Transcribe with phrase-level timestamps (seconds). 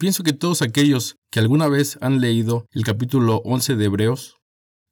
[0.00, 4.36] Pienso que todos aquellos que alguna vez han leído el capítulo 11 de Hebreos,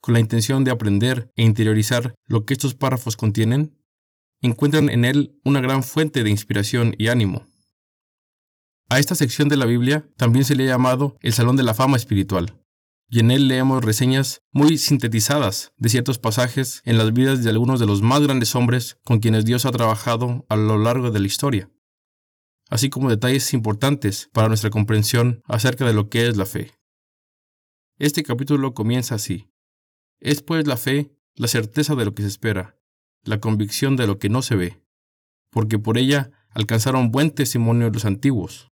[0.01, 3.81] con la intención de aprender e interiorizar lo que estos párrafos contienen,
[4.43, 7.47] encuentran en él una gran fuente de inspiración y ánimo.
[8.89, 11.75] A esta sección de la Biblia también se le ha llamado el Salón de la
[11.75, 12.61] Fama Espiritual,
[13.09, 17.79] y en él leemos reseñas muy sintetizadas de ciertos pasajes en las vidas de algunos
[17.79, 21.27] de los más grandes hombres con quienes Dios ha trabajado a lo largo de la
[21.29, 21.71] historia,
[22.69, 26.73] así como detalles importantes para nuestra comprensión acerca de lo que es la fe.
[27.99, 29.49] Este capítulo comienza así.
[30.21, 32.79] Es pues la fe la certeza de lo que se espera,
[33.23, 34.83] la convicción de lo que no se ve,
[35.51, 38.71] porque por ella alcanzaron buen testimonio los antiguos.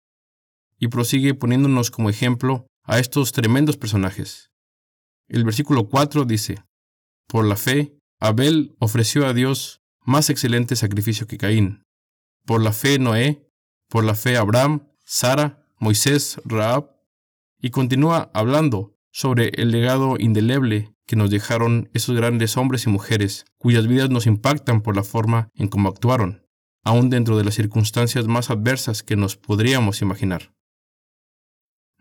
[0.79, 4.51] Y prosigue poniéndonos como ejemplo a estos tremendos personajes.
[5.29, 6.65] El versículo 4 dice,
[7.27, 11.83] Por la fe, Abel ofreció a Dios más excelente sacrificio que Caín.
[12.45, 13.46] Por la fe, Noé.
[13.89, 16.91] Por la fe, Abraham, Sara, Moisés, Raab.
[17.61, 23.47] Y continúa hablando sobre el legado indeleble que nos dejaron esos grandes hombres y mujeres,
[23.57, 26.45] cuyas vidas nos impactan por la forma en cómo actuaron,
[26.83, 30.55] aun dentro de las circunstancias más adversas que nos podríamos imaginar.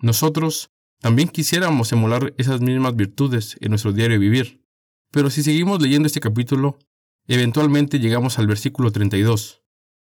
[0.02, 4.66] Nosotros también quisiéramos emular esas mismas virtudes en nuestro diario vivir.
[5.12, 6.80] Pero si seguimos leyendo este capítulo,
[7.28, 9.65] eventualmente llegamos al versículo 32.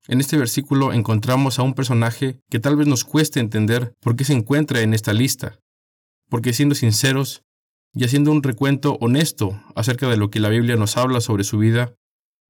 [0.08, 4.24] En este versículo encontramos a un personaje que tal vez nos cueste entender por qué
[4.24, 5.58] se encuentra en esta lista.
[6.28, 7.42] Porque siendo sinceros
[7.92, 11.58] y haciendo un recuento honesto acerca de lo que la Biblia nos habla sobre su
[11.58, 11.94] vida,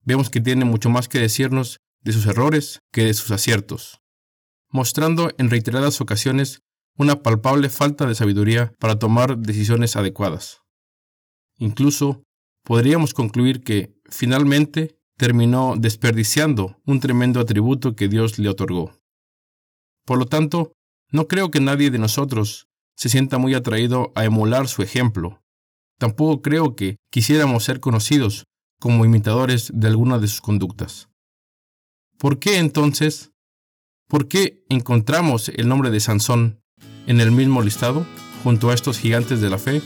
[0.05, 4.01] vemos que tiene mucho más que decirnos de sus errores que de sus aciertos,
[4.71, 6.61] mostrando en reiteradas ocasiones
[6.97, 10.63] una palpable falta de sabiduría para tomar decisiones adecuadas.
[11.59, 12.23] Incluso
[12.65, 18.93] podríamos concluir que, finalmente, terminó desperdiciando un tremendo atributo que Dios le otorgó.
[20.05, 20.73] Por lo tanto,
[21.11, 25.43] no creo que nadie de nosotros se sienta muy atraído a emular su ejemplo.
[25.99, 28.45] Tampoco creo que quisiéramos ser conocidos
[28.81, 31.09] como imitadores de alguna de sus conductas.
[32.19, 33.33] ¿Por qué entonces?
[34.09, 36.61] ¿Por qué encontramos el nombre de Sansón
[37.07, 38.07] en el mismo listado,
[38.45, 39.83] junto a estos gigantes de la fe?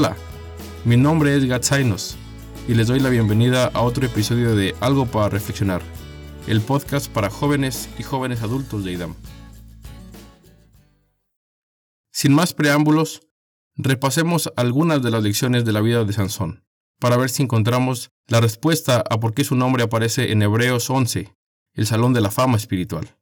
[0.00, 0.16] Hola,
[0.84, 2.16] mi nombre es Gatzainos
[2.68, 5.82] y les doy la bienvenida a otro episodio de Algo para Reflexionar,
[6.46, 9.16] el podcast para jóvenes y jóvenes adultos de IDAM.
[12.12, 13.22] Sin más preámbulos,
[13.74, 16.64] repasemos algunas de las lecciones de la vida de Sansón
[17.00, 21.34] para ver si encontramos la respuesta a por qué su nombre aparece en Hebreos 11,
[21.74, 23.18] el Salón de la Fama Espiritual.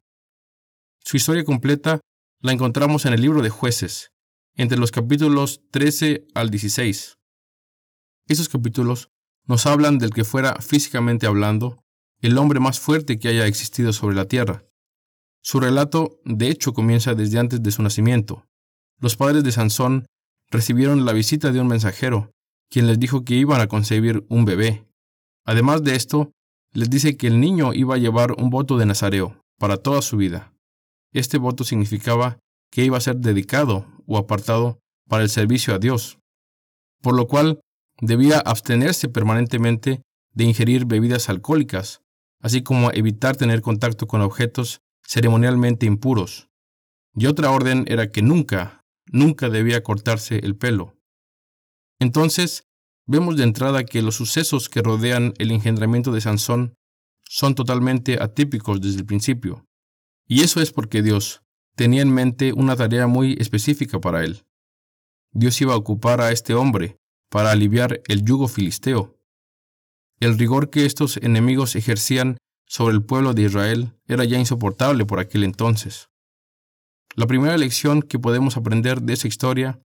[1.02, 2.00] Su historia completa
[2.42, 4.12] la encontramos en el libro de jueces,
[4.56, 7.18] entre los capítulos 13 al 16.
[8.28, 9.10] Esos capítulos
[9.46, 11.82] nos hablan del que fuera físicamente hablando
[12.20, 14.64] el hombre más fuerte que haya existido sobre la tierra.
[15.42, 18.46] Su relato, de hecho, comienza desde antes de su nacimiento.
[18.98, 20.06] Los padres de Sansón
[20.50, 22.32] recibieron la visita de un mensajero
[22.68, 24.86] quien les dijo que iban a concebir un bebé.
[25.44, 26.32] Además de esto,
[26.72, 30.16] les dice que el niño iba a llevar un voto de Nazareo para toda su
[30.16, 30.52] vida.
[31.12, 32.38] Este voto significaba
[32.70, 36.18] que iba a ser dedicado o apartado para el servicio a Dios,
[37.02, 37.60] por lo cual
[38.00, 42.02] debía abstenerse permanentemente de ingerir bebidas alcohólicas,
[42.40, 46.48] así como evitar tener contacto con objetos ceremonialmente impuros.
[47.14, 50.94] Y otra orden era que nunca, nunca debía cortarse el pelo.
[51.98, 52.64] Entonces,
[53.06, 56.74] vemos de entrada que los sucesos que rodean el engendramiento de Sansón
[57.24, 59.64] son totalmente atípicos desde el principio.
[60.28, 61.42] Y eso es porque Dios
[61.76, 64.44] tenía en mente una tarea muy específica para él.
[65.32, 66.96] Dios iba a ocupar a este hombre
[67.30, 69.16] para aliviar el yugo filisteo.
[70.18, 75.20] El rigor que estos enemigos ejercían sobre el pueblo de Israel era ya insoportable por
[75.20, 76.08] aquel entonces.
[77.14, 79.78] La primera lección que podemos aprender de esa historia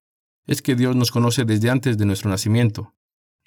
[0.48, 2.94] es que Dios nos conoce desde antes de nuestro nacimiento,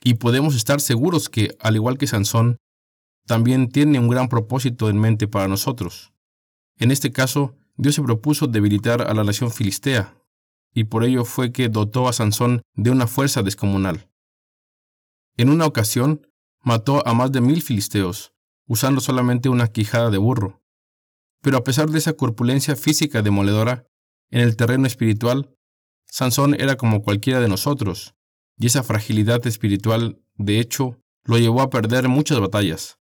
[0.03, 2.59] y podemos estar seguros que, al igual que Sansón,
[3.26, 6.12] también tiene un gran propósito en mente para nosotros.
[6.79, 10.17] En este caso, Dios se propuso debilitar a la nación filistea,
[10.73, 14.09] y por ello fue que dotó a Sansón de una fuerza descomunal.
[15.37, 16.26] En una ocasión,
[16.62, 18.32] mató a más de mil filisteos,
[18.67, 20.62] usando solamente una quijada de burro.
[21.43, 23.87] Pero a pesar de esa corpulencia física demoledora,
[24.31, 25.55] en el terreno espiritual
[26.06, 28.15] Sansón era como cualquiera de nosotros,
[28.56, 32.99] y esa fragilidad espiritual, de hecho, lo llevó a perder muchas batallas.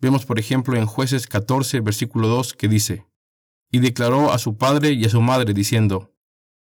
[0.00, 3.06] Vemos, por ejemplo, en jueces 14, versículo 2, que dice,
[3.74, 6.14] Y declaró a su padre y a su madre, diciendo,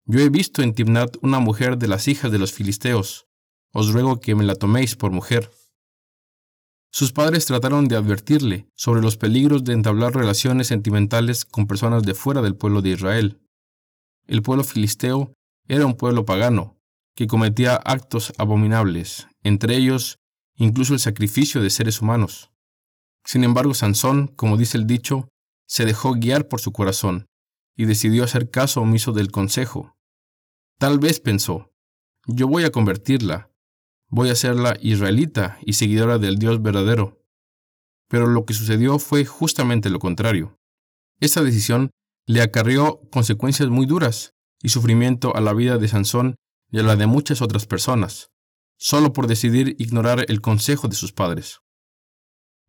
[0.05, 3.27] Yo he visto en Timnat una mujer de las hijas de los filisteos,
[3.71, 5.51] os ruego que me la toméis por mujer.
[6.91, 12.15] Sus padres trataron de advertirle sobre los peligros de entablar relaciones sentimentales con personas de
[12.15, 13.39] fuera del pueblo de Israel.
[14.25, 15.35] El pueblo filisteo
[15.67, 16.79] era un pueblo pagano,
[17.15, 20.17] que cometía actos abominables, entre ellos
[20.55, 22.49] incluso el sacrificio de seres humanos.
[23.23, 25.29] Sin embargo, Sansón, como dice el dicho,
[25.73, 27.25] se dejó guiar por su corazón
[27.75, 29.97] y decidió hacer caso omiso del consejo.
[30.77, 31.73] Tal vez pensó,
[32.27, 33.49] yo voy a convertirla,
[34.07, 37.25] voy a hacerla israelita y seguidora del Dios verdadero.
[38.07, 40.59] Pero lo que sucedió fue justamente lo contrario.
[41.19, 41.89] Esta decisión
[42.27, 46.35] le acarrió consecuencias muy duras y sufrimiento a la vida de Sansón
[46.69, 48.29] y a la de muchas otras personas,
[48.77, 51.61] solo por decidir ignorar el consejo de sus padres.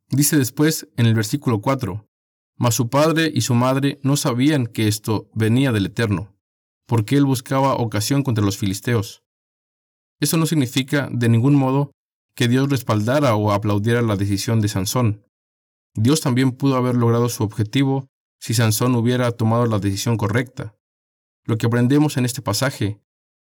[0.08, 2.08] Dice después en el versículo 4,
[2.56, 6.36] Mas su padre y su madre no sabían que esto venía del Eterno,
[6.86, 9.22] porque él buscaba ocasión contra los filisteos.
[10.20, 11.90] Eso no significa de ningún modo
[12.34, 15.26] que Dios respaldara o aplaudiera la decisión de Sansón.
[15.94, 18.08] Dios también pudo haber logrado su objetivo
[18.40, 20.76] si Sansón hubiera tomado la decisión correcta.
[21.44, 23.00] Lo que aprendemos en este pasaje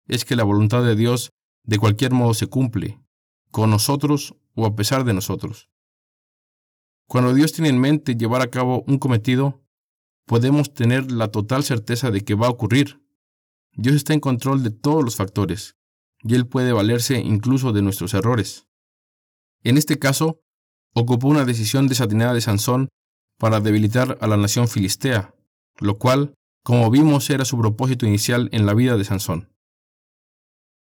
[0.06, 1.30] es que la voluntad de Dios
[1.64, 3.00] de cualquier modo se cumple,
[3.50, 5.70] con nosotros o a pesar de nosotros.
[7.06, 9.62] Cuando Dios tiene en mente llevar a cabo un cometido,
[10.26, 13.00] podemos tener la total certeza de que va a ocurrir.
[13.72, 15.76] Dios está en control de todos los factores,
[16.22, 18.66] y Él puede valerse incluso de nuestros errores.
[19.62, 20.40] En este caso,
[20.94, 22.88] ocupó una decisión desatinada de Sansón
[23.38, 25.34] para debilitar a la nación filistea,
[25.78, 29.52] lo cual, como vimos, era su propósito inicial en la vida de Sansón.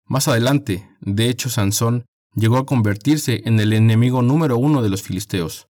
[0.06, 5.02] Más adelante, de hecho, Sansón llegó a convertirse en el enemigo número uno de los
[5.02, 5.71] filisteos.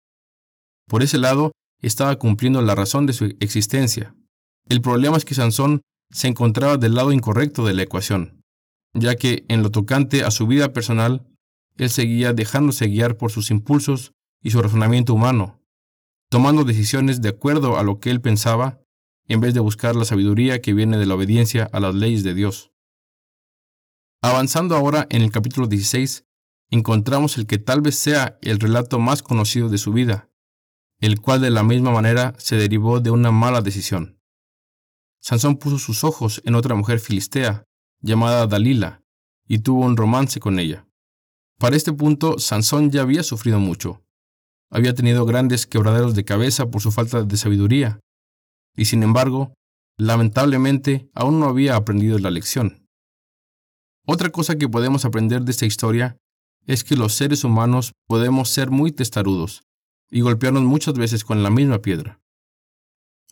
[0.89, 4.15] Por ese lado, estaba cumpliendo la razón de su existencia.
[4.69, 8.45] El problema es que Sansón se encontraba del lado incorrecto de la ecuación
[8.95, 11.27] ya que en lo tocante a su vida personal,
[11.77, 15.61] él seguía dejándose guiar por sus impulsos y su razonamiento humano,
[16.31, 18.81] tomando decisiones de acuerdo a lo que él pensaba,
[19.27, 22.35] en vez de buscar la sabiduría que viene de la obediencia a las leyes de
[22.35, 22.71] Dios.
[24.23, 26.25] Avanzando ahora en el capítulo 16,
[26.71, 30.31] encontramos el que tal vez sea el relato más conocido de su vida,
[31.05, 34.19] el cual de la misma manera se derivó de una mala decisión.
[35.21, 37.65] Sansón puso sus ojos en otra mujer filistea,
[38.01, 39.03] llamada Dalila,
[39.47, 40.89] y tuvo un romance con ella.
[41.59, 44.03] Para este punto, Sansón ya había sufrido mucho.
[44.71, 48.01] Había tenido grandes quebraderos de cabeza por su falta de sabiduría,
[48.75, 49.53] y sin embargo,
[49.99, 52.89] lamentablemente, aún no había aprendido la lección.
[54.07, 56.17] Otra cosa que podemos aprender de esta historia
[56.67, 59.65] es que los seres humanos podemos ser muy testarudos
[60.15, 62.21] y golpearnos muchas veces con la misma piedra.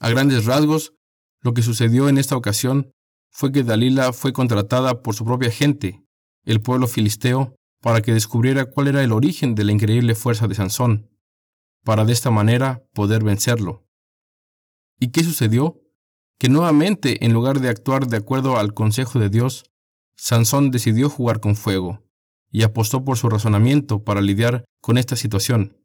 [0.00, 0.94] A grandes rasgos,
[1.40, 2.90] lo que sucedió en esta ocasión
[3.30, 6.02] fue que Dalila fue contratada por su propia gente,
[6.44, 10.56] el pueblo filisteo, para que descubriera cuál era el origen de la increíble fuerza de
[10.56, 11.08] Sansón,
[11.84, 13.86] para de esta manera poder vencerlo.
[14.98, 15.80] ¿Y qué sucedió?
[16.36, 19.70] Que nuevamente, en lugar de actuar de acuerdo al consejo de Dios,
[20.16, 22.02] Sansón decidió jugar con fuego
[22.50, 25.81] y apostó por su razonamiento para lidiar con esta situación.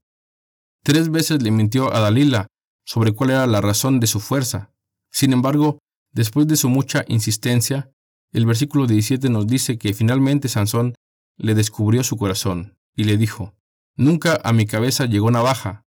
[0.83, 2.47] Tres veces le mintió a Dalila
[2.85, 4.71] sobre cuál era la razón de su fuerza.
[5.11, 5.79] Sin embargo,
[6.17, 7.91] Después de su mucha insistencia,
[8.31, 10.95] el versículo 17 nos dice que finalmente Sansón
[11.37, 13.53] le descubrió su corazón y le dijo,
[13.95, 15.85] Nunca a mi cabeza llegó navaja,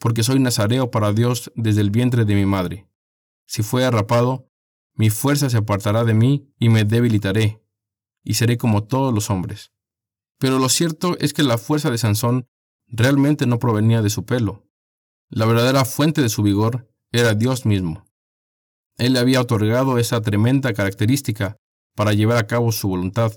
[0.00, 2.88] porque soy nazareo para Dios desde el vientre de mi madre.
[3.46, 4.48] Si fue arrapado,
[4.94, 7.62] mi fuerza se apartará de mí y me debilitaré,
[8.24, 9.72] y seré como todos los hombres.
[10.38, 12.48] Pero lo cierto es que la fuerza de Sansón
[12.90, 14.66] realmente no provenía de su pelo.
[15.28, 18.04] La verdadera fuente de su vigor era Dios mismo.
[18.96, 21.56] Él le había otorgado esa tremenda característica
[21.96, 23.32] para llevar a cabo su voluntad.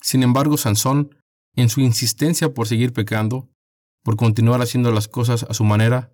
[0.00, 1.16] Sin embargo, Sansón,
[1.54, 3.50] en su insistencia por seguir pecando,
[4.02, 6.12] por continuar haciendo las cosas a su manera,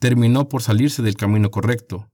[0.00, 2.10] terminó por salirse del camino correcto,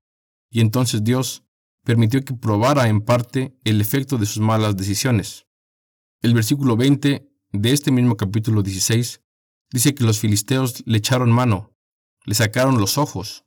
[0.51, 1.45] y entonces Dios
[1.85, 5.47] permitió que probara en parte el efecto de sus malas decisiones.
[6.21, 9.23] El versículo 20 de este mismo capítulo 16
[9.71, 11.73] dice que los filisteos le echaron mano,
[12.25, 13.45] le sacaron los ojos,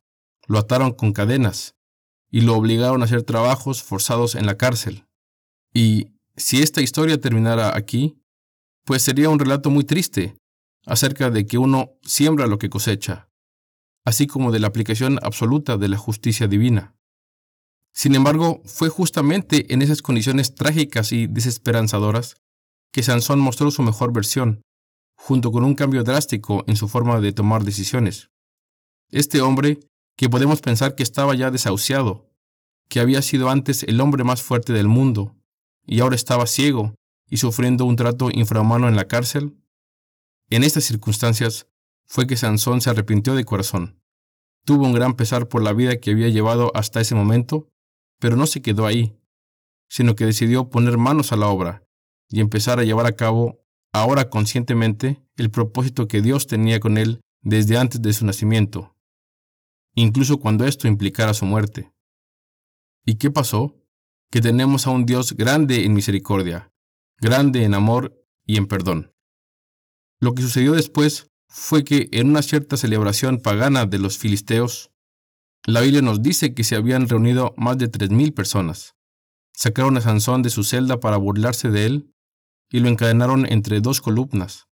[0.48, 1.76] lo ataron con cadenas
[2.32, 5.06] y lo obligaron a hacer trabajos forzados en la cárcel.
[5.74, 8.22] Y si esta historia terminara aquí,
[8.86, 10.36] pues sería un relato muy triste
[10.86, 13.30] acerca de que uno siembra lo que cosecha,
[14.06, 16.96] así como de la aplicación absoluta de la justicia divina.
[17.94, 22.38] Sin embargo, fue justamente en esas condiciones trágicas y desesperanzadoras
[22.92, 24.62] que Sansón mostró su mejor versión,
[25.20, 28.32] junto con un cambio drástico en su forma de tomar decisiones.
[29.12, 29.80] Este hombre
[30.16, 32.32] que podemos pensar que estaba ya desahuciado,
[32.88, 35.36] que había sido antes el hombre más fuerte del mundo,
[35.86, 36.96] y ahora estaba ciego
[37.30, 39.58] y sufriendo un trato infrahumano en la cárcel?
[40.50, 41.68] En estas circunstancias
[42.08, 44.02] fue que Sansón se arrepintió de corazón.
[44.66, 47.68] Tuvo un gran pesar por la vida que había llevado hasta ese momento,
[48.20, 49.20] pero no se quedó ahí,
[49.90, 51.84] sino que decidió poner manos a la obra
[52.30, 53.60] y empezar a llevar a cabo,
[53.94, 58.96] ahora conscientemente, el propósito que Dios tenía con él desde antes de su nacimiento,
[59.96, 61.92] incluso cuando esto implicara su muerte.
[63.06, 63.76] ¿Y qué pasó?
[64.32, 66.72] Que tenemos a un Dios grande en misericordia,
[67.18, 69.14] grande en amor y en perdón.
[70.20, 74.92] Lo que sucedió después fue que en una cierta celebración pagana de los filisteos,
[75.66, 78.96] la Biblia nos dice que se habían reunido más de tres mil personas.
[79.54, 82.14] Sacaron a Sansón de su celda para burlarse de él
[82.70, 84.68] y lo encadenaron entre dos columnas.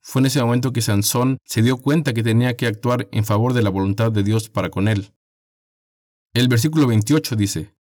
[0.00, 3.54] Fue en ese momento que Sansón se dio cuenta que tenía que actuar en favor
[3.54, 5.14] de la voluntad de Dios para con él.
[6.34, 7.74] El versículo 28 dice,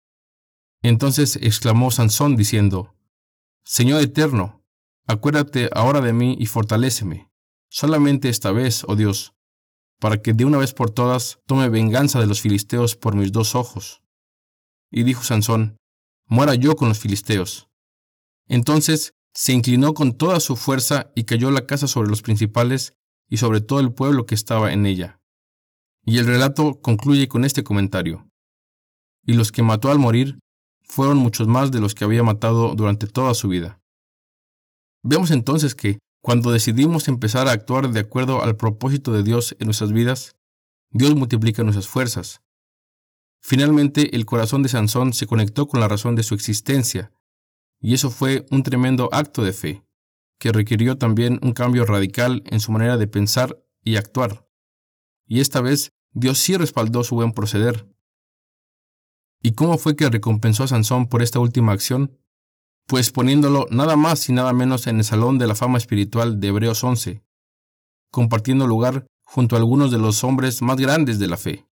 [0.83, 2.93] Entonces exclamó Sansón diciendo,
[3.63, 4.63] Señor eterno,
[5.07, 7.31] acuérdate ahora de mí y fortaléceme,
[7.69, 9.33] solamente esta vez, oh Dios,
[9.99, 13.55] para que de una vez por todas tome venganza de los filisteos por mis dos
[13.55, 14.01] ojos.
[14.91, 15.77] Y dijo Sansón,
[16.27, 17.70] muera yo con los filisteos.
[18.51, 22.97] Entonces se inclinó con toda su fuerza y cayó la casa sobre los principales
[23.29, 25.21] y sobre todo el pueblo que estaba en ella.
[26.03, 28.29] Y el relato concluye con este comentario.
[29.25, 30.39] Y los que mató al morir
[30.83, 33.79] fueron muchos más de los que había matado durante toda su vida.
[35.01, 39.67] Vemos entonces que, cuando decidimos empezar a actuar de acuerdo al propósito de Dios en
[39.67, 40.35] nuestras vidas,
[40.89, 42.41] Dios multiplica nuestras fuerzas.
[43.41, 47.13] Finalmente, el corazón de Sansón se conectó con la razón de su existencia,
[47.81, 49.83] y eso fue un tremendo acto de fe,
[50.39, 54.47] que requirió también un cambio radical en su manera de pensar y actuar.
[55.25, 57.87] Y esta vez Dios sí respaldó su buen proceder.
[59.41, 62.19] ¿Y cómo fue que recompensó a Sansón por esta última acción?
[62.85, 66.49] Pues poniéndolo nada más y nada menos en el Salón de la Fama Espiritual de
[66.49, 67.23] Hebreos 11,
[68.11, 71.65] compartiendo lugar junto a algunos de los hombres más grandes de la fe.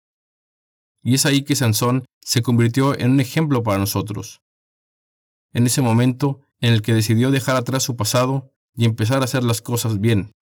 [1.02, 4.42] Y es ahí que Sansón se convirtió en un ejemplo para nosotros.
[5.56, 9.42] En ese momento en el que decidió dejar atrás su pasado y empezar a hacer
[9.42, 10.32] las cosas bien.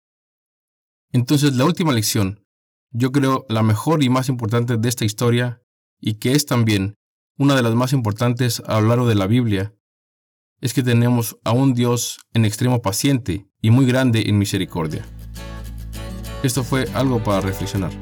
[1.13, 2.45] Entonces la última lección,
[2.91, 5.63] yo creo la mejor y más importante de esta historia,
[6.01, 6.97] y que es también
[7.39, 9.73] una de las más importantes a lo largo de la Biblia,
[10.61, 15.07] es que tenemos a un Dios en extremo paciente y muy grande en misericordia.
[16.43, 17.93] Esto fue algo para reflexionar.